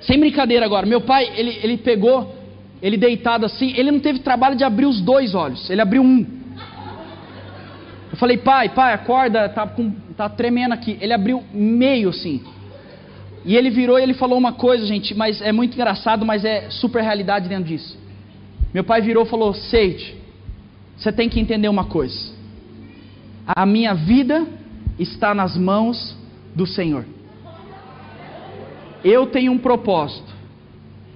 [0.00, 2.32] Sem brincadeira agora, meu pai, ele, ele pegou,
[2.80, 6.24] ele deitado assim, ele não teve trabalho de abrir os dois olhos, ele abriu um.
[8.12, 10.96] Eu falei, pai, pai, acorda, tá, com, tá tremendo aqui.
[11.00, 12.44] Ele abriu meio assim.
[13.44, 16.70] E ele virou e ele falou uma coisa, gente, mas é muito engraçado, mas é
[16.70, 17.98] super realidade dentro disso.
[18.72, 20.14] Meu pai virou e falou: Sage,
[20.96, 22.32] você tem que entender uma coisa.
[23.46, 24.46] A minha vida
[24.98, 26.16] está nas mãos
[26.54, 27.04] do Senhor.
[29.04, 30.32] Eu tenho um propósito.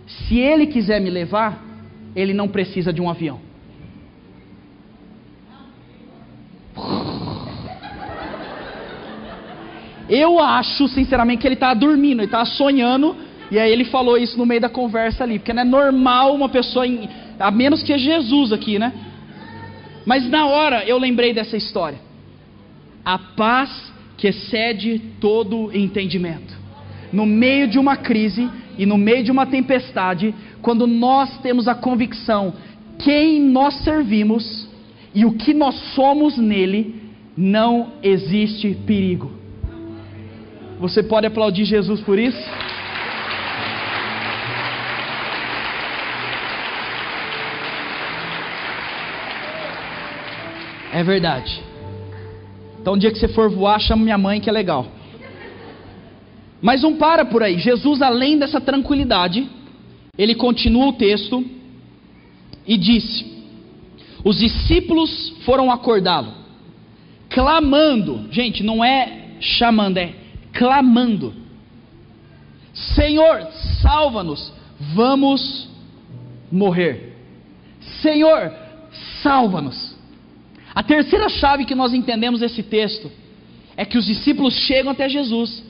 [0.06, 1.64] Se Ele quiser me levar,
[2.14, 3.45] Ele não precisa de um avião.
[10.08, 13.16] Eu acho, sinceramente, que ele estava dormindo, ele estava sonhando,
[13.50, 16.48] e aí ele falou isso no meio da conversa ali, porque não é normal uma
[16.48, 18.92] pessoa, em, a menos que é Jesus aqui, né?
[20.04, 21.98] Mas na hora eu lembrei dessa história.
[23.04, 26.56] A paz que excede todo entendimento.
[27.12, 31.74] No meio de uma crise e no meio de uma tempestade, quando nós temos a
[31.74, 32.54] convicção
[32.98, 34.68] quem nós servimos
[35.14, 37.02] e o que nós somos nele,
[37.36, 39.30] não existe perigo.
[40.78, 42.38] Você pode aplaudir Jesus por isso?
[50.92, 51.62] É verdade.
[52.80, 54.86] Então, um dia que você for voar, chama minha mãe que é legal.
[56.60, 57.58] Mas não para por aí.
[57.58, 59.48] Jesus, além dessa tranquilidade,
[60.16, 61.44] ele continua o texto
[62.66, 63.26] e disse:
[64.24, 66.32] Os discípulos foram acordá-lo,
[67.28, 68.26] clamando.
[68.30, 70.14] Gente, não é chamando, é
[70.56, 71.34] clamando:
[72.72, 73.46] Senhor,
[73.82, 74.52] salva-nos,
[74.94, 75.68] vamos
[76.50, 77.14] morrer.
[78.02, 78.52] Senhor,
[79.22, 79.96] salva-nos.
[80.74, 83.10] A terceira chave que nós entendemos desse texto
[83.76, 85.62] é que os discípulos chegam até Jesus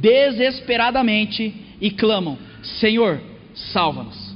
[0.00, 3.20] desesperadamente e clamam: Senhor,
[3.54, 4.28] salva-nos.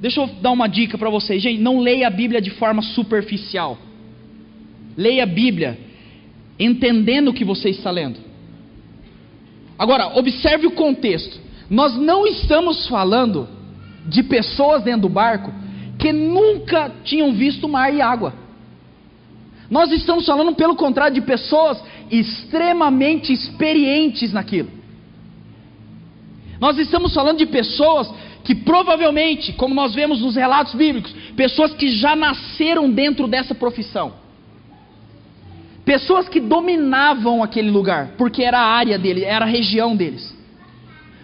[0.00, 1.60] Deixa eu dar uma dica para vocês, gente.
[1.60, 3.76] Não leia a Bíblia de forma superficial.
[4.96, 5.78] Leia a Bíblia
[6.58, 8.27] entendendo o que você está lendo.
[9.78, 11.38] Agora, observe o contexto.
[11.70, 13.48] Nós não estamos falando
[14.06, 15.52] de pessoas dentro do barco
[15.98, 18.32] que nunca tinham visto mar e água.
[19.70, 24.70] Nós estamos falando, pelo contrário, de pessoas extremamente experientes naquilo.
[26.58, 28.10] Nós estamos falando de pessoas
[28.42, 34.14] que provavelmente, como nós vemos nos relatos bíblicos, pessoas que já nasceram dentro dessa profissão.
[35.88, 40.36] Pessoas que dominavam aquele lugar, porque era a área dele, era a região deles.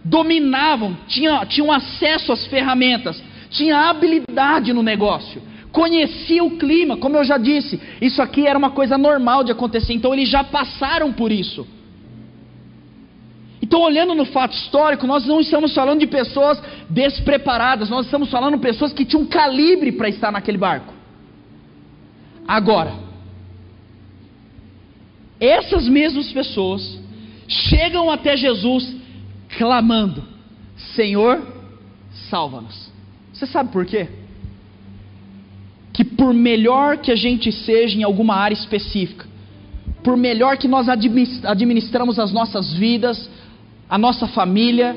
[0.03, 7.25] Dominavam, tinham, tinham acesso às ferramentas, tinha habilidade no negócio, conhecia o clima, como eu
[7.25, 11.31] já disse, isso aqui era uma coisa normal de acontecer, então eles já passaram por
[11.31, 11.69] isso.
[13.61, 18.55] Então, olhando no fato histórico, nós não estamos falando de pessoas despreparadas, nós estamos falando
[18.55, 20.95] de pessoas que tinham calibre para estar naquele barco.
[22.49, 23.04] Agora,
[25.45, 26.99] essas mesmas pessoas
[27.49, 28.95] chegam até Jesus
[29.57, 30.25] clamando:
[30.95, 31.43] Senhor,
[32.31, 32.91] salva-nos.
[33.33, 34.09] Você sabe por quê?
[35.93, 39.27] Que por melhor que a gente seja em alguma área específica,
[40.03, 43.29] por melhor que nós administramos as nossas vidas,
[43.89, 44.97] a nossa família,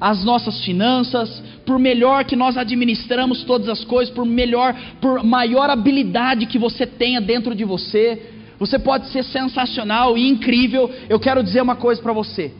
[0.00, 5.68] as nossas finanças, por melhor que nós administramos todas as coisas, por melhor, por maior
[5.68, 10.90] habilidade que você tenha dentro de você, você pode ser sensacional e incrível.
[11.08, 12.52] Eu quero dizer uma coisa para você.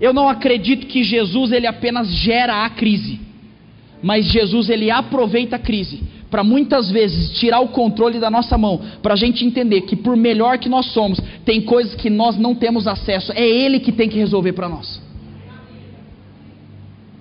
[0.00, 3.20] Eu não acredito que Jesus ele apenas gera a crise,
[4.02, 8.80] mas Jesus ele aproveita a crise para muitas vezes tirar o controle da nossa mão,
[9.02, 12.54] para a gente entender que por melhor que nós somos, tem coisas que nós não
[12.54, 15.09] temos acesso, é Ele que tem que resolver para nós.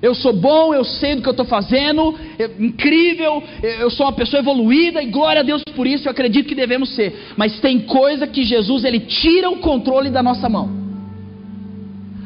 [0.01, 4.13] Eu sou bom, eu sei do que eu estou fazendo, é incrível, eu sou uma
[4.13, 7.33] pessoa evoluída e glória a Deus por isso, eu acredito que devemos ser.
[7.35, 10.79] Mas tem coisa que Jesus ele tira o controle da nossa mão.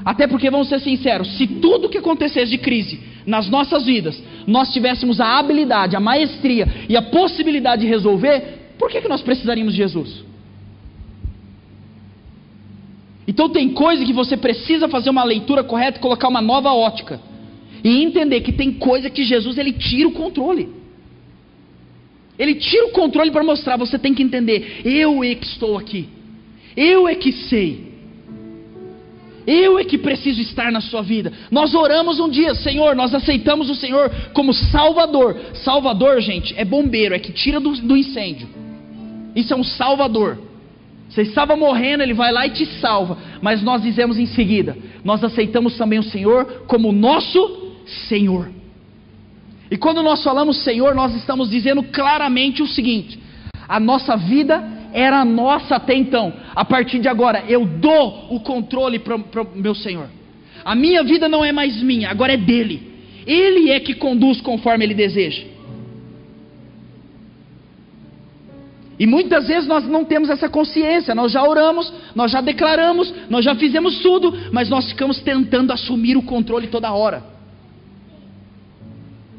[0.06, 4.72] Até porque, vamos ser sinceros, se tudo que acontecesse de crise nas nossas vidas, nós
[4.72, 9.74] tivéssemos a habilidade, a maestria e a possibilidade de resolver, por que, que nós precisaríamos
[9.74, 10.24] de Jesus?
[13.28, 17.20] Então tem coisa que você precisa fazer uma leitura correta e colocar uma nova ótica.
[17.84, 20.70] E entender que tem coisa que Jesus ele tira o controle.
[22.38, 26.08] Ele tira o controle para mostrar, você tem que entender, eu é que estou aqui.
[26.76, 27.94] Eu é que sei.
[29.46, 31.32] Eu é que preciso estar na sua vida.
[31.52, 35.38] Nós oramos um dia, Senhor, nós aceitamos o Senhor como Salvador.
[35.54, 38.48] Salvador, gente, é bombeiro, é que tira do, do incêndio.
[39.36, 40.40] Isso é um Salvador.
[41.10, 43.18] Você estava morrendo, ele vai lá e te salva.
[43.42, 47.63] Mas nós dizemos em seguida: nós aceitamos também o Senhor como nosso
[48.08, 48.50] Senhor.
[49.70, 53.20] E quando nós falamos Senhor, nós estamos dizendo claramente o seguinte:
[53.68, 56.34] a nossa vida era nossa até então.
[56.56, 60.08] A partir de agora, eu dou o controle para o meu Senhor.
[60.64, 62.94] A minha vida não é mais minha, agora é dele.
[63.26, 65.44] Ele é que conduz conforme ele deseja.
[69.00, 73.44] E muitas vezes nós não temos essa consciência, nós já oramos, nós já declaramos, nós
[73.44, 77.33] já fizemos tudo, mas nós ficamos tentando assumir o controle toda hora.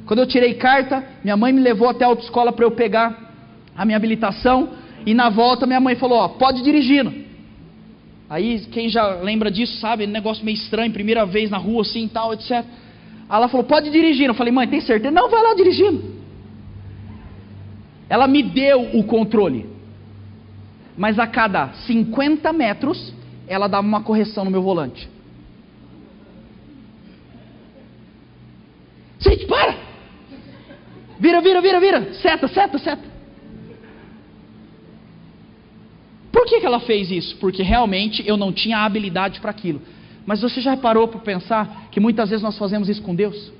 [0.07, 3.33] Quando eu tirei carta, minha mãe me levou até a autoescola para eu pegar
[3.77, 4.71] a minha habilitação.
[5.07, 7.13] E na volta minha mãe falou: Ó, pode ir dirigindo.
[8.29, 12.09] Aí quem já lembra disso sabe, negócio meio estranho, primeira vez na rua assim e
[12.09, 12.51] tal, etc.
[12.51, 12.65] Aí
[13.29, 14.31] ela falou: pode ir dirigindo.
[14.31, 15.11] Eu falei: mãe, tem certeza?
[15.11, 16.15] Não, vai lá dirigindo.
[18.09, 19.67] Ela me deu o controle.
[20.97, 23.13] Mas a cada 50 metros,
[23.49, 25.09] ela dava uma correção no meu volante.
[29.19, 29.84] Gente, para!
[31.19, 32.15] Vira, vira, vira, vira!
[32.15, 33.15] Seta, seta, seta.
[36.33, 37.37] Por que, que ela fez isso?
[37.37, 39.81] Porque realmente eu não tinha habilidade para aquilo.
[40.27, 43.53] Mas você já parou para pensar que muitas vezes nós fazemos isso com Deus?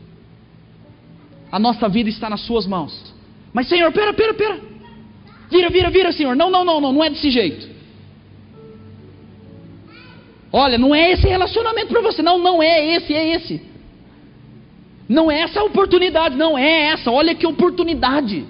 [1.53, 3.15] A nossa vida está nas suas mãos.
[3.53, 4.61] Mas Senhor, pera, pera, pera.
[5.51, 6.35] Vira, vira, vira, Senhor.
[6.35, 7.69] Não, não, não, não, não é desse jeito.
[10.53, 12.23] Olha, não é esse relacionamento para você.
[12.23, 13.63] Não, não é esse, é esse.
[15.09, 17.11] Não é essa a oportunidade, não é essa.
[17.11, 18.45] Olha que oportunidade.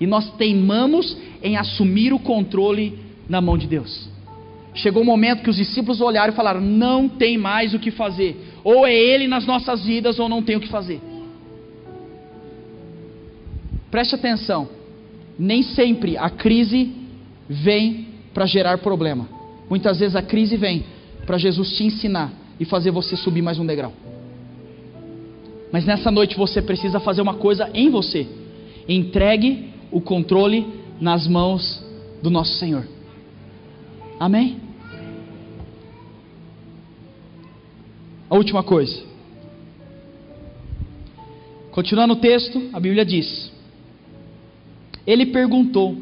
[0.00, 4.08] E nós teimamos em assumir o controle na mão de Deus.
[4.74, 7.90] Chegou o um momento que os discípulos olharam e falaram: não tem mais o que
[7.90, 8.36] fazer.
[8.64, 11.00] Ou é Ele nas nossas vidas, ou não tem o que fazer.
[13.90, 14.68] Preste atenção.
[15.38, 16.90] Nem sempre a crise
[17.48, 19.28] vem para gerar problema.
[19.68, 20.84] Muitas vezes a crise vem
[21.26, 23.92] para Jesus te ensinar e fazer você subir mais um degrau.
[25.72, 28.28] Mas nessa noite você precisa fazer uma coisa em você.
[28.86, 30.66] Entregue o controle
[31.00, 31.82] nas mãos
[32.22, 32.86] do nosso Senhor.
[34.20, 34.60] Amém?
[38.28, 39.02] A última coisa.
[41.70, 43.50] Continuando o texto, a Bíblia diz:
[45.06, 45.96] Ele perguntou: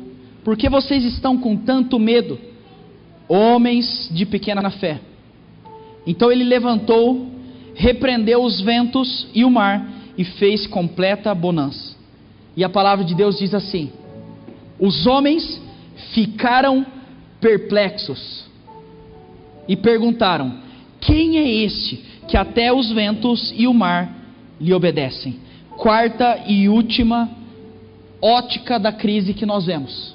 [0.44, 2.38] Por que vocês estão com tanto medo,
[3.28, 5.00] homens de pequena fé?
[6.06, 7.26] Então ele levantou,
[7.80, 11.96] repreendeu os ventos e o mar e fez completa bonança.
[12.54, 13.90] E a palavra de Deus diz assim:
[14.78, 15.60] Os homens
[16.12, 16.84] ficaram
[17.40, 18.44] perplexos
[19.66, 20.58] e perguntaram:
[21.00, 24.14] Quem é este que até os ventos e o mar
[24.60, 25.40] lhe obedecem?
[25.78, 27.30] Quarta e última
[28.20, 30.14] ótica da crise que nós vemos.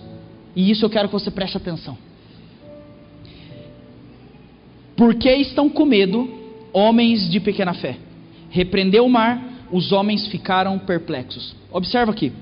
[0.55, 1.97] E isso eu quero que você preste atenção.
[4.95, 6.44] Por que estão com medo
[6.75, 7.97] homens de pequena fé?
[8.49, 11.55] Repreendeu o mar, os homens ficaram perplexos.
[11.71, 12.33] Observa aqui.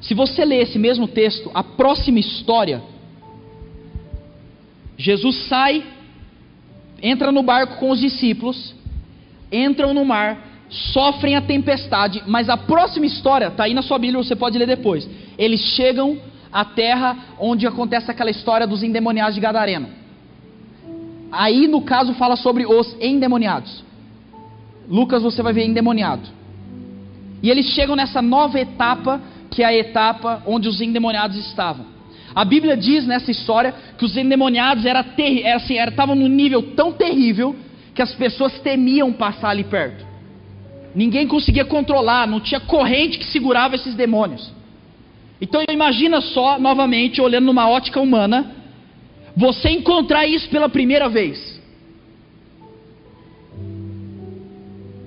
[0.00, 2.82] Se você ler esse mesmo texto, a próxima história
[4.96, 5.84] Jesus sai,
[7.02, 8.74] entra no barco com os discípulos,
[9.50, 14.22] entram no mar, sofrem a tempestade, mas a próxima história, está aí na sua Bíblia,
[14.22, 15.08] você pode ler depois.
[15.36, 16.18] Eles chegam
[16.52, 20.03] à terra onde acontece aquela história dos endemoniados de Gadareno.
[21.36, 23.82] Aí, no caso, fala sobre os endemoniados.
[24.88, 26.22] Lucas, você vai ver endemoniado.
[27.42, 29.20] E eles chegam nessa nova etapa,
[29.50, 31.86] que é a etapa onde os endemoniados estavam.
[32.34, 36.92] A Bíblia diz nessa história que os endemoniados era estavam assim, era, num nível tão
[36.92, 37.54] terrível
[37.94, 40.04] que as pessoas temiam passar ali perto.
[40.94, 44.52] Ninguém conseguia controlar, não tinha corrente que segurava esses demônios.
[45.40, 48.63] Então imagina só, novamente, olhando numa ótica humana,
[49.36, 51.60] você encontrar isso pela primeira vez.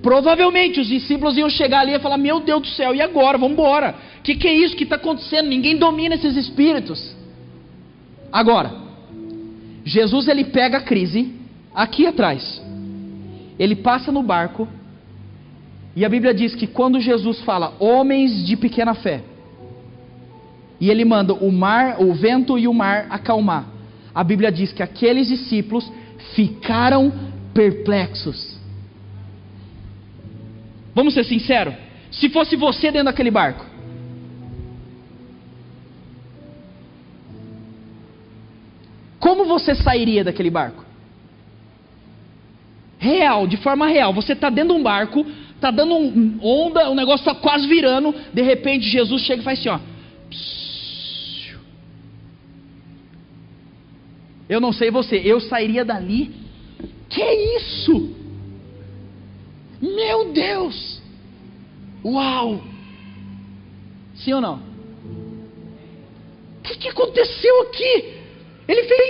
[0.02, 3.38] Provavelmente os discípulos iam chegar ali e falar: Meu Deus do céu, e agora?
[3.38, 3.94] Vamos embora.
[4.18, 5.48] O que, que é isso que está acontecendo?
[5.48, 7.16] Ninguém domina esses espíritos.
[8.30, 8.72] Agora,
[9.84, 11.32] Jesus ele pega a crise
[11.74, 12.62] aqui atrás.
[13.58, 14.68] Ele passa no barco.
[15.96, 19.22] E a Bíblia diz que quando Jesus fala, homens de pequena fé,
[20.80, 23.77] e ele manda o mar, o vento e o mar acalmar.
[24.18, 25.88] A Bíblia diz que aqueles discípulos
[26.34, 27.12] ficaram
[27.54, 28.58] perplexos.
[30.92, 31.72] Vamos ser sinceros?
[32.10, 33.64] Se fosse você dentro daquele barco,
[39.20, 40.84] como você sairia daquele barco?
[42.98, 44.12] Real, de forma real.
[44.14, 48.12] Você está dentro de um barco, está dando um onda, o negócio está quase virando.
[48.34, 49.78] De repente, Jesus chega e faz assim: ó.
[54.48, 56.34] Eu não sei você, eu sairia dali.
[57.08, 57.22] Que
[57.56, 58.14] isso?
[59.80, 61.02] Meu Deus!
[62.04, 62.60] Uau!
[64.14, 64.56] Sim ou não?
[66.58, 68.14] O que, que aconteceu aqui?
[68.66, 69.08] Ele fez.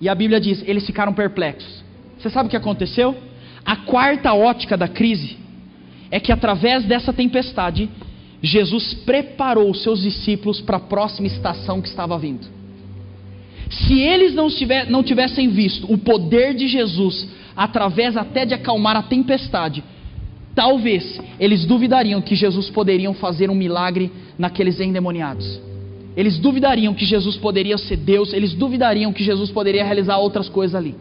[0.00, 1.84] E a Bíblia diz: eles ficaram perplexos.
[2.18, 3.16] Você sabe o que aconteceu?
[3.64, 5.36] A quarta ótica da crise
[6.10, 7.90] é que através dessa tempestade,
[8.46, 12.46] Jesus preparou os seus discípulos para a próxima estação que estava vindo.
[13.68, 18.96] Se eles não, tiver, não tivessem visto o poder de Jesus, através até de acalmar
[18.96, 19.82] a tempestade,
[20.54, 25.60] talvez eles duvidariam que Jesus poderia fazer um milagre naqueles endemoniados.
[26.16, 30.74] Eles duvidariam que Jesus poderia ser Deus, eles duvidariam que Jesus poderia realizar outras coisas
[30.74, 30.94] ali.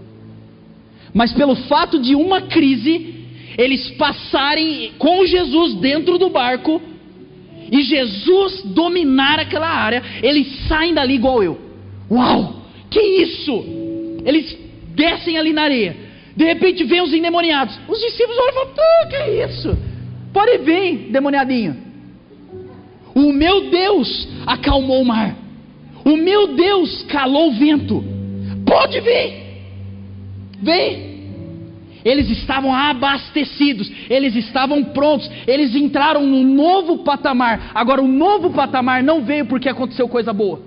[1.13, 3.13] Mas pelo fato de uma crise,
[3.57, 6.81] eles passarem com Jesus dentro do barco,
[7.71, 11.59] e Jesus dominar aquela área, eles saem dali igual eu.
[12.09, 12.61] Uau!
[12.89, 13.65] Que isso?
[14.23, 14.57] Eles
[14.95, 15.95] descem ali na areia.
[16.35, 17.77] De repente vem os endemoniados.
[17.87, 19.77] Os discípulos olham e falam: ah, que isso?
[20.33, 21.77] Pode vir, demoniadinho.
[23.13, 25.35] O meu Deus acalmou o mar.
[26.03, 28.03] O meu Deus calou o vento.
[28.65, 29.45] Pode vir.
[30.61, 31.14] Vem.
[32.05, 37.71] Eles estavam abastecidos, eles estavam prontos, eles entraram num novo patamar.
[37.73, 40.61] Agora, o novo patamar não veio porque aconteceu coisa boa.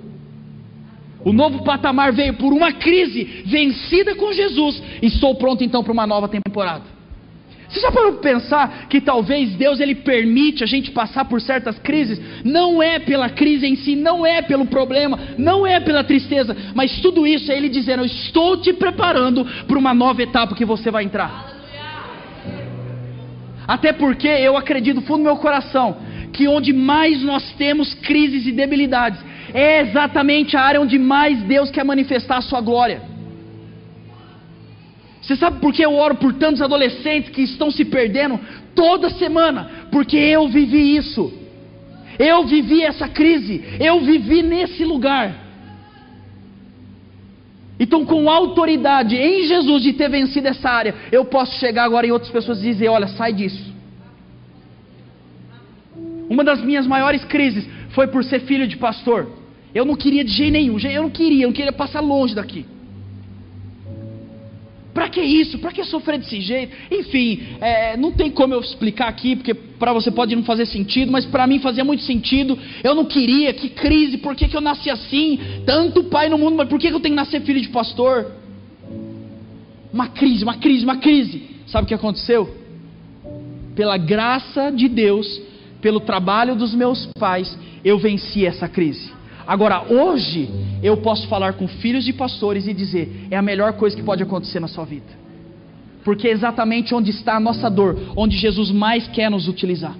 [1.25, 4.83] O novo patamar veio por uma crise vencida com Jesus.
[5.01, 6.98] E estou pronto então para uma nova temporada.
[7.69, 11.79] Você já parou para pensar que talvez Deus ele permite a gente passar por certas
[11.79, 12.19] crises?
[12.43, 16.99] Não é pela crise em si, não é pelo problema, não é pela tristeza, mas
[17.01, 20.91] tudo isso é Ele dizendo: Eu estou te preparando para uma nova etapa que você
[20.91, 21.57] vai entrar.
[23.67, 25.99] Até porque eu acredito no fundo do meu coração
[26.33, 29.21] que onde mais nós temos crises e debilidades
[29.53, 33.08] é exatamente a área onde mais Deus quer manifestar a sua glória.
[35.29, 38.41] Você sabe por que eu oro por tantos adolescentes que estão se perdendo
[38.75, 39.71] toda semana?
[39.93, 41.31] Porque eu vivi isso.
[42.19, 43.63] Eu vivi essa crise.
[43.79, 45.35] Eu vivi nesse lugar.
[47.79, 52.11] Então, com autoridade em Jesus de ter vencido essa área, eu posso chegar agora em
[52.11, 53.71] outras pessoas e dizer: olha, sai disso.
[56.31, 59.31] Uma das minhas maiores crises foi por ser filho de pastor.
[59.75, 62.65] Eu não queria de jeito nenhum, eu não queria, eu não queria passar longe daqui.
[64.99, 65.61] Para que isso?
[65.61, 66.77] Para que sofrer desse jeito?
[66.91, 71.13] Enfim, é, não tem como eu explicar aqui, porque para você pode não fazer sentido,
[71.13, 72.59] mas para mim fazia muito sentido.
[72.83, 75.39] Eu não queria, que crise, por que, que eu nasci assim?
[75.65, 78.33] Tanto pai no mundo, mas por que, que eu tenho que nascer filho de pastor?
[79.93, 81.43] Uma crise, uma crise, uma crise.
[81.69, 82.53] Sabe o que aconteceu?
[83.77, 85.41] Pela graça de Deus,
[85.81, 89.13] pelo trabalho dos meus pais, eu venci essa crise.
[89.49, 90.47] Agora, hoje,
[90.83, 94.23] eu posso falar com filhos de pastores e dizer: é a melhor coisa que pode
[94.23, 95.07] acontecer na sua vida.
[96.05, 99.97] Porque é exatamente onde está a nossa dor, onde Jesus mais quer nos utilizar.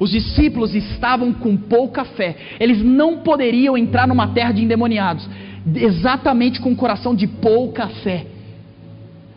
[0.00, 5.28] Os discípulos estavam com pouca fé, eles não poderiam entrar numa terra de endemoniados,
[5.76, 8.26] exatamente com um coração de pouca fé.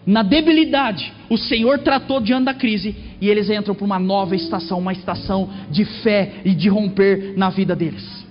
[0.07, 4.79] Na debilidade, o Senhor tratou diante da crise e eles entram para uma nova estação,
[4.79, 8.24] uma estação de fé e de romper na vida deles.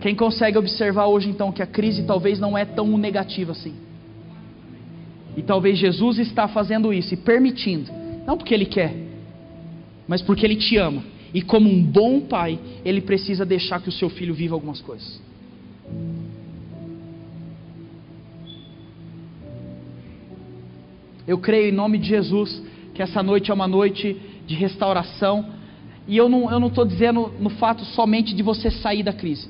[0.00, 3.74] Quem consegue observar hoje então que a crise talvez não é tão negativa assim?
[5.36, 7.90] E talvez Jesus está fazendo isso e permitindo,
[8.26, 8.94] não porque ele quer,
[10.08, 11.02] mas porque ele te ama.
[11.34, 15.20] E como um bom pai, ele precisa deixar que o seu filho viva algumas coisas.
[21.26, 22.62] Eu creio em nome de Jesus
[22.94, 24.16] que essa noite é uma noite
[24.46, 25.44] de restauração.
[26.06, 29.48] E eu não estou dizendo no fato somente de você sair da crise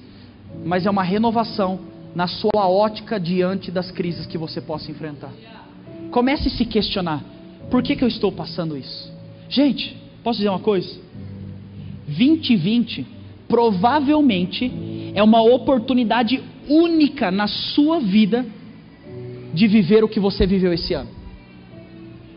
[0.64, 1.78] mas é uma renovação
[2.14, 5.32] na sua ótica diante das crises que você possa enfrentar.
[6.10, 7.22] Comece a se questionar:
[7.70, 9.12] por que, que eu estou passando isso?
[9.48, 10.98] Gente, posso dizer uma coisa?
[12.08, 13.06] 2020
[13.48, 14.72] provavelmente
[15.14, 18.44] é uma oportunidade única na sua vida
[19.54, 21.08] de viver o que você viveu esse ano.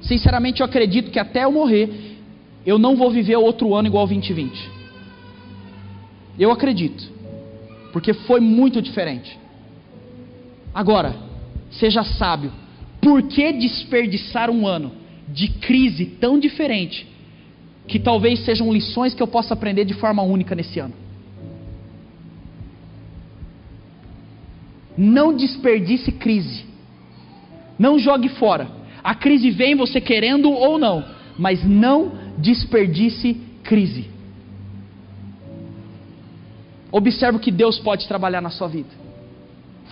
[0.02, 2.18] Sinceramente, eu acredito que até eu morrer,
[2.66, 4.70] eu não vou viver outro ano igual 2020.
[6.38, 7.04] Eu acredito,
[7.92, 9.38] porque foi muito diferente.
[10.74, 11.16] Agora,
[11.72, 12.52] seja sábio,
[13.02, 14.92] por que desperdiçar um ano
[15.28, 17.08] de crise tão diferente
[17.88, 20.94] que talvez sejam lições que eu possa aprender de forma única nesse ano?
[24.98, 26.66] Não desperdice crise.
[27.78, 28.70] Não jogue fora.
[29.02, 31.06] A crise vem você querendo ou não,
[31.38, 34.10] mas não desperdice crise.
[36.92, 38.90] Observe o que Deus pode trabalhar na sua vida.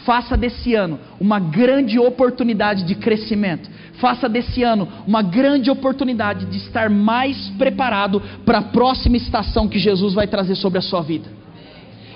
[0.06, 3.70] Faça desse ano uma grande oportunidade de crescimento.
[3.94, 9.80] Faça desse ano uma grande oportunidade de estar mais preparado para a próxima estação que
[9.80, 11.30] Jesus vai trazer sobre a sua vida.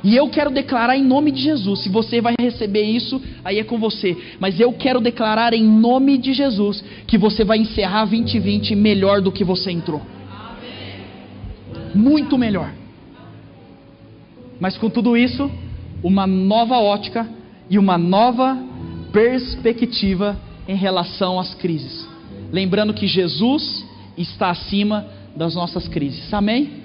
[0.03, 1.81] E eu quero declarar em nome de Jesus.
[1.81, 4.17] Se você vai receber isso, aí é com você.
[4.39, 9.31] Mas eu quero declarar em nome de Jesus que você vai encerrar 2020 melhor do
[9.31, 10.01] que você entrou.
[11.93, 12.71] Muito melhor.
[14.61, 15.49] Mas com tudo isso,
[16.03, 17.27] uma nova ótica
[17.67, 18.55] e uma nova
[19.11, 22.07] perspectiva em relação às crises.
[22.51, 23.83] Lembrando que Jesus
[24.15, 26.31] está acima das nossas crises.
[26.31, 26.80] Amém?